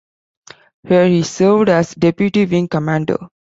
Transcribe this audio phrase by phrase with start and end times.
[0.81, 3.17] Here he served as deputy wing commander.